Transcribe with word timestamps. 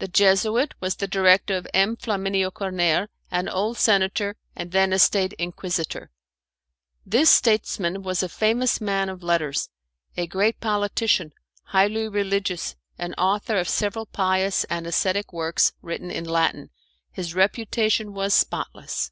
The 0.00 0.08
Jesuit 0.08 0.74
was 0.80 0.96
the 0.96 1.06
director 1.08 1.56
of 1.56 1.66
M. 1.72 1.96
Flaminio 1.96 2.50
Corner, 2.50 3.08
an 3.30 3.48
old 3.48 3.78
senator, 3.78 4.36
and 4.54 4.70
then 4.70 4.92
a 4.92 4.98
State 4.98 5.32
Inquisitor. 5.38 6.10
This 7.06 7.30
statesman 7.30 8.02
was 8.02 8.22
a 8.22 8.28
famous 8.28 8.82
man 8.82 9.08
of 9.08 9.22
letters, 9.22 9.70
a 10.14 10.26
great 10.26 10.60
politician, 10.60 11.32
highly 11.62 12.06
religious, 12.06 12.76
and 12.98 13.14
author 13.16 13.56
of 13.56 13.66
several 13.66 14.04
pious 14.04 14.64
and 14.64 14.86
ascetic 14.86 15.32
works 15.32 15.72
written 15.80 16.10
in 16.10 16.26
Latin. 16.26 16.68
His 17.10 17.34
reputation 17.34 18.12
was 18.12 18.34
spotless. 18.34 19.10